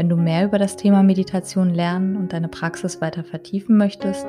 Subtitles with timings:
[0.00, 4.26] wenn du mehr über das Thema Meditation lernen und deine Praxis weiter vertiefen möchtest,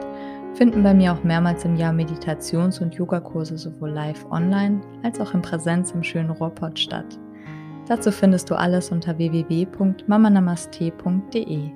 [0.53, 5.33] finden bei mir auch mehrmals im Jahr Meditations- und Yogakurse sowohl live online als auch
[5.33, 7.17] in Präsenz im schönen Ruhrpott statt.
[7.87, 11.69] Dazu findest du alles unter www.mamanamaste.de.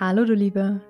[0.00, 0.80] Hallo du Liebe,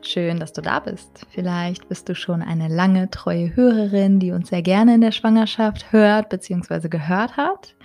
[0.00, 1.24] schön, dass du da bist.
[1.30, 5.92] Vielleicht bist du schon eine lange treue Hörerin, die uns sehr gerne in der Schwangerschaft
[5.92, 6.88] hört bzw.
[6.88, 7.76] gehört hat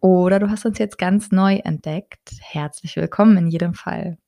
[0.00, 2.30] oder du hast uns jetzt ganz neu entdeckt.
[2.40, 4.18] Herzlich willkommen in jedem Fall.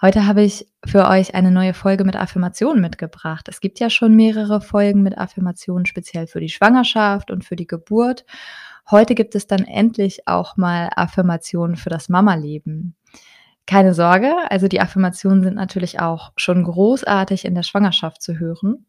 [0.00, 3.48] Heute habe ich für euch eine neue Folge mit Affirmationen mitgebracht.
[3.48, 7.66] Es gibt ja schon mehrere Folgen mit Affirmationen speziell für die Schwangerschaft und für die
[7.66, 8.24] Geburt.
[8.90, 12.94] Heute gibt es dann endlich auch mal Affirmationen für das Mama-Leben.
[13.66, 18.86] Keine Sorge, also die Affirmationen sind natürlich auch schon großartig in der Schwangerschaft zu hören.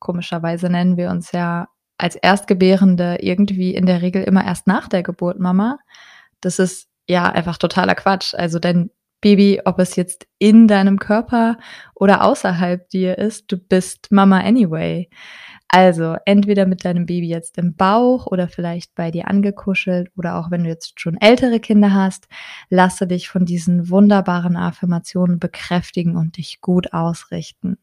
[0.00, 1.68] Komischerweise nennen wir uns ja
[2.00, 5.78] als Erstgebärende irgendwie in der Regel immer erst nach der Geburt Mama.
[6.40, 8.34] Das ist ja einfach totaler Quatsch.
[8.34, 11.58] Also dein Baby, ob es jetzt in deinem Körper
[11.94, 15.10] oder außerhalb dir ist, du bist Mama anyway.
[15.68, 20.50] Also entweder mit deinem Baby jetzt im Bauch oder vielleicht bei dir angekuschelt oder auch
[20.50, 22.28] wenn du jetzt schon ältere Kinder hast,
[22.70, 27.76] lasse dich von diesen wunderbaren Affirmationen bekräftigen und dich gut ausrichten.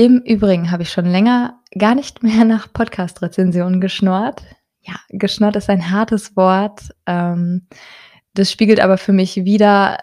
[0.00, 4.40] Im Übrigen habe ich schon länger gar nicht mehr nach Podcast-Rezensionen geschnurrt.
[4.80, 6.88] Ja, geschnurrt ist ein hartes Wort.
[7.04, 7.66] Ähm,
[8.32, 9.98] das spiegelt aber für mich wieder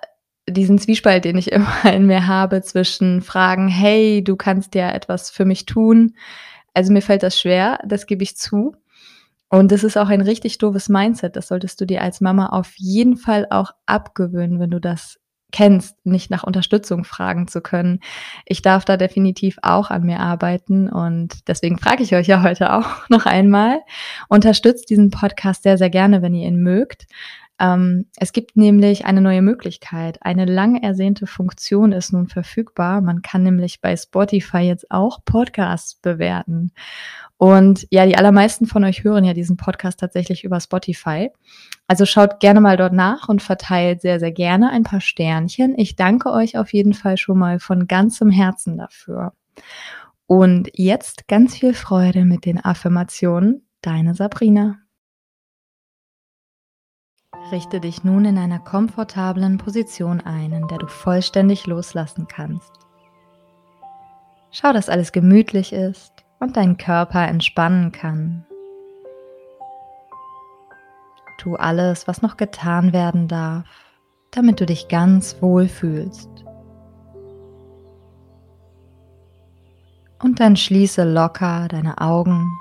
[0.48, 5.32] diesen Zwiespalt, den ich immer in mir habe zwischen Fragen, hey, du kannst ja etwas
[5.32, 6.14] für mich tun.
[6.76, 8.76] Also mir fällt das schwer, das gebe ich zu.
[9.50, 11.36] Und das ist auch ein richtig doofes Mindset.
[11.36, 15.20] Das solltest du dir als Mama auf jeden Fall auch abgewöhnen, wenn du das
[15.52, 18.00] kennst, nicht nach Unterstützung fragen zu können.
[18.46, 22.74] Ich darf da definitiv auch an mir arbeiten und deswegen frage ich euch ja heute
[22.74, 23.82] auch noch einmal.
[24.28, 27.08] Unterstützt diesen Podcast sehr, sehr gerne, wenn ihr ihn mögt.
[27.60, 30.20] Ähm, es gibt nämlich eine neue Möglichkeit.
[30.22, 33.02] Eine lang ersehnte Funktion ist nun verfügbar.
[33.02, 36.72] Man kann nämlich bei Spotify jetzt auch Podcasts bewerten.
[37.38, 41.32] Und ja, die allermeisten von euch hören ja diesen Podcast tatsächlich über Spotify.
[41.88, 45.74] Also schaut gerne mal dort nach und verteilt sehr, sehr gerne ein paar Sternchen.
[45.78, 49.34] Ich danke euch auf jeden Fall schon mal von ganzem Herzen dafür.
[50.26, 53.66] Und jetzt ganz viel Freude mit den Affirmationen.
[53.82, 54.80] Deine Sabrina.
[57.52, 62.72] Richte dich nun in einer komfortablen Position ein, in der du vollständig loslassen kannst.
[64.52, 68.47] Schau, dass alles gemütlich ist und dein Körper entspannen kann.
[71.38, 73.66] Tu alles, was noch getan werden darf,
[74.32, 76.30] damit du dich ganz wohl fühlst.
[80.20, 82.52] Und dann schließe locker deine Augen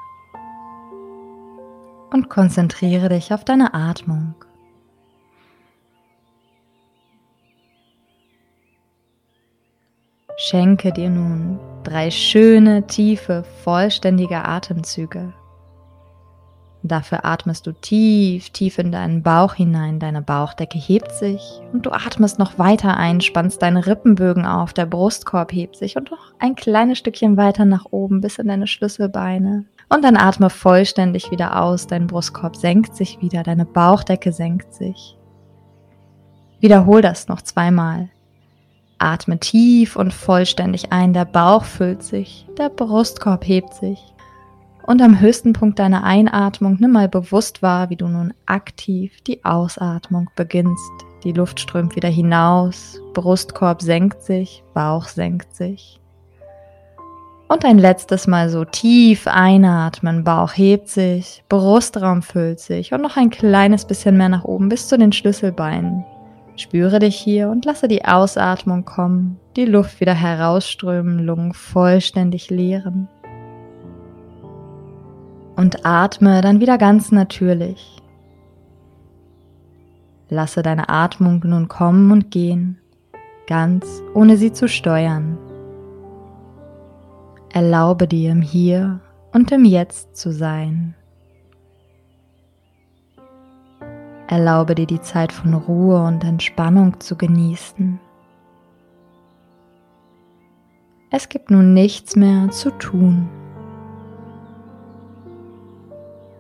[2.13, 4.35] und konzentriere dich auf deine Atmung.
[10.39, 15.33] Schenke dir nun drei schöne, tiefe, vollständige Atemzüge.
[16.89, 19.99] Dafür atmest du tief, tief in deinen Bauch hinein.
[19.99, 24.87] Deine Bauchdecke hebt sich und du atmest noch weiter ein, spannst deine Rippenbögen auf, der
[24.87, 29.65] Brustkorb hebt sich und noch ein kleines Stückchen weiter nach oben bis in deine Schlüsselbeine.
[29.89, 31.87] Und dann atme vollständig wieder aus.
[31.87, 35.17] Dein Brustkorb senkt sich wieder, deine Bauchdecke senkt sich.
[36.61, 38.09] Wiederhol das noch zweimal.
[38.99, 43.99] Atme tief und vollständig ein, der Bauch füllt sich, der Brustkorb hebt sich.
[44.87, 49.45] Und am höchsten Punkt deiner Einatmung nimm mal bewusst wahr, wie du nun aktiv die
[49.45, 50.93] Ausatmung beginnst.
[51.25, 56.01] Die Luft strömt wieder hinaus, Brustkorb senkt sich, Bauch senkt sich.
[57.49, 63.17] Und ein letztes Mal so tief einatmen, Bauch hebt sich, Brustraum füllt sich und noch
[63.17, 66.05] ein kleines bisschen mehr nach oben bis zu den Schlüsselbeinen.
[66.57, 73.09] Spüre dich hier und lasse die Ausatmung kommen, die Luft wieder herausströmen, Lungen vollständig leeren.
[75.57, 78.03] Und atme dann wieder ganz natürlich.
[80.29, 82.79] Lasse deine Atmung nun kommen und gehen,
[83.47, 85.39] ganz ohne sie zu steuern.
[87.53, 89.01] Erlaube dir im Hier
[89.33, 90.95] und im Jetzt zu sein.
[94.29, 98.01] Erlaube dir die Zeit von Ruhe und Entspannung zu genießen.
[101.11, 103.29] Es gibt nun nichts mehr zu tun.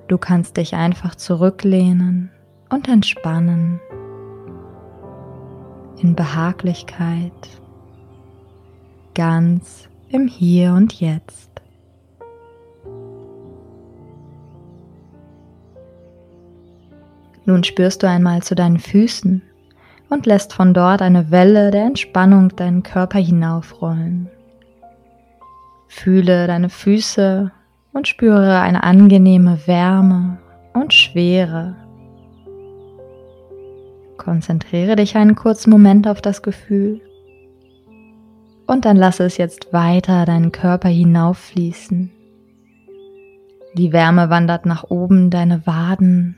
[0.09, 2.31] Du kannst dich einfach zurücklehnen
[2.71, 3.81] und entspannen
[5.99, 7.33] in Behaglichkeit,
[9.15, 11.51] ganz im Hier und Jetzt.
[17.45, 19.43] Nun spürst du einmal zu deinen Füßen
[20.11, 24.29] und lässt von dort eine Welle der Entspannung deinen Körper hinaufrollen.
[25.89, 27.51] Fühle deine Füße
[27.97, 30.37] und spüre eine angenehme Wärme
[30.75, 31.77] und Schwere.
[34.19, 37.01] Konzentriere dich einen kurzen Moment auf das Gefühl
[38.67, 42.11] und dann lasse es jetzt weiter deinen Körper hinauffließen.
[43.79, 46.37] Die Wärme wandert nach oben deine Waden,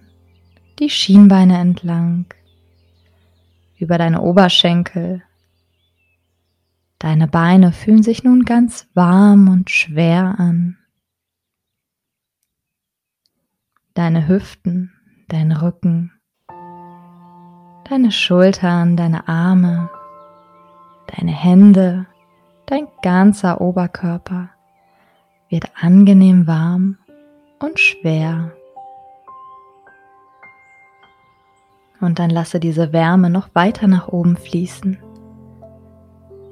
[0.78, 2.26] die Schienbeine entlang,
[3.78, 5.22] über deine Oberschenkel.
[7.00, 10.77] Deine Beine fühlen sich nun ganz warm und schwer an.
[13.98, 14.92] Deine Hüften,
[15.26, 16.12] dein Rücken,
[17.90, 19.90] deine Schultern, deine Arme,
[21.08, 22.06] deine Hände,
[22.66, 24.50] dein ganzer Oberkörper
[25.48, 26.98] wird angenehm warm
[27.58, 28.52] und schwer.
[32.00, 34.96] Und dann lasse diese Wärme noch weiter nach oben fließen.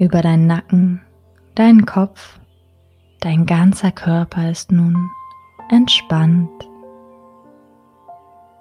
[0.00, 1.00] Über deinen Nacken,
[1.54, 2.40] deinen Kopf,
[3.20, 5.08] dein ganzer Körper ist nun
[5.70, 6.50] entspannt.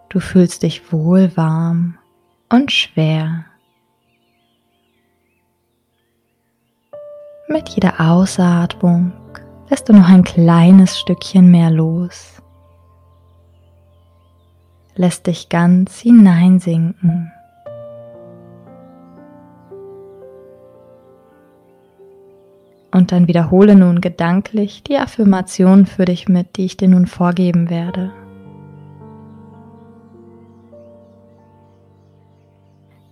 [0.09, 1.97] Du fühlst dich wohl warm
[2.49, 3.45] und schwer.
[7.47, 9.11] Mit jeder Ausatmung
[9.69, 12.35] lässt du noch ein kleines Stückchen mehr los
[14.95, 17.31] lässt dich ganz hineinsinken.
[22.91, 27.69] Und dann wiederhole nun gedanklich die Affirmation für dich mit, die ich dir nun vorgeben
[27.69, 28.13] werde.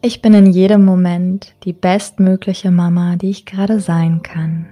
[0.06, 4.66] Ich bin in jedem Moment die bestmögliche Mama, die ich gerade sein kann.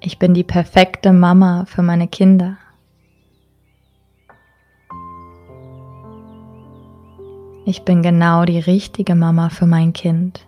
[0.00, 2.58] Ich bin die perfekte Mama für meine Kinder.
[7.64, 10.46] Ich bin genau die richtige Mama für mein Kind.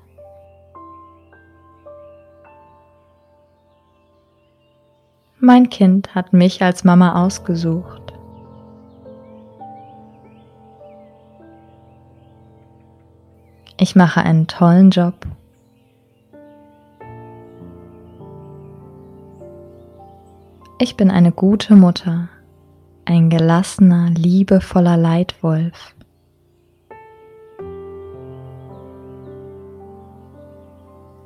[5.41, 8.18] Mein Kind hat mich als Mama ausgesucht.
[13.81, 15.27] Ich mache einen tollen Job
[20.81, 22.29] Ich bin eine gute Mutter,
[23.05, 25.97] ein gelassener, liebevoller Leitwolf.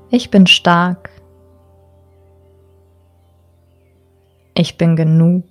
[0.08, 1.10] Ich bin stark.
[4.54, 5.44] Ich bin genug.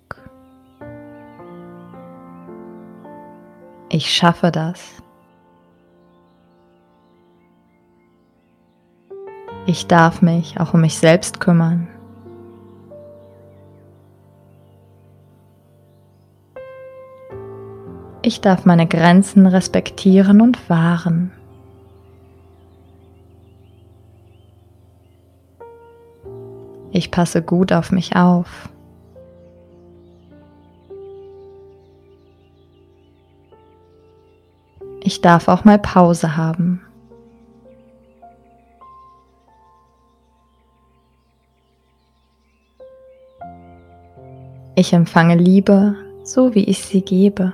[3.89, 5.00] Ich schaffe das.
[9.71, 11.87] Ich darf mich auch um mich selbst kümmern.
[18.21, 21.31] Ich darf meine Grenzen respektieren und wahren.
[26.91, 28.67] Ich passe gut auf mich auf.
[35.01, 36.81] Ich darf auch mal Pause haben.
[44.75, 47.53] Ich empfange Liebe, so wie ich sie gebe.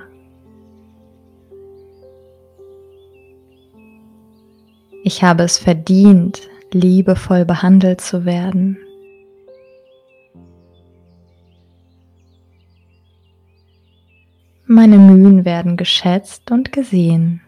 [5.02, 8.78] Ich habe es verdient, liebevoll behandelt zu werden.
[14.66, 17.40] Meine Mühen werden geschätzt und gesehen.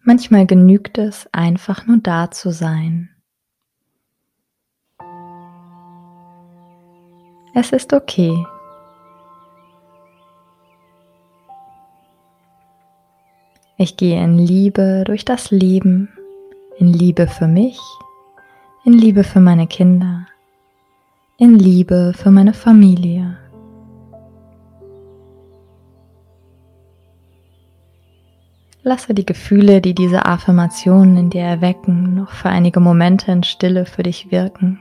[0.00, 3.13] Manchmal genügt es, einfach nur da zu sein.
[7.54, 8.34] Es ist okay,
[13.76, 16.08] Ich gehe in Liebe durch das Leben,
[16.78, 17.80] in Liebe für mich,
[18.84, 20.26] in Liebe für meine Kinder,
[21.38, 23.36] in Liebe für meine Familie.
[28.84, 33.86] Lasse die Gefühle, die diese Affirmationen in dir erwecken, noch für einige Momente in Stille
[33.86, 34.78] für dich wirken.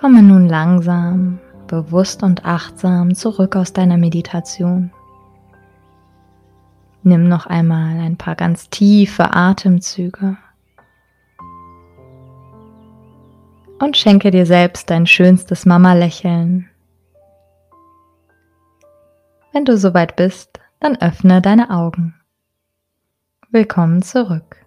[0.00, 4.90] Komme nun langsam, bewusst und achtsam zurück aus deiner Meditation.
[7.02, 10.38] Nimm noch einmal ein paar ganz tiefe Atemzüge
[13.78, 16.70] und schenke dir selbst dein schönstes Mama-Lächeln.
[19.52, 22.14] Wenn du soweit bist, dann öffne deine Augen.
[23.50, 24.64] Willkommen zurück.